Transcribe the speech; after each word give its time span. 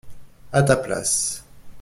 À 0.51 0.63
ta 0.63 0.77
place. 0.77 1.43